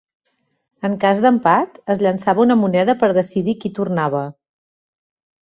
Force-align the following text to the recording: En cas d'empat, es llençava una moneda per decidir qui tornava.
En 0.87 0.95
cas 1.03 1.19
d'empat, 1.25 1.77
es 1.95 2.01
llençava 2.05 2.43
una 2.45 2.57
moneda 2.63 2.97
per 3.03 3.11
decidir 3.19 3.57
qui 3.61 3.73
tornava. 3.83 4.25